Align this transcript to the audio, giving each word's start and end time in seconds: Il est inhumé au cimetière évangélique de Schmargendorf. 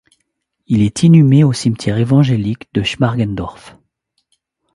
Il 0.65 0.81
est 0.81 1.03
inhumé 1.03 1.43
au 1.43 1.53
cimetière 1.53 1.99
évangélique 1.99 2.67
de 2.73 2.81
Schmargendorf. 2.81 3.77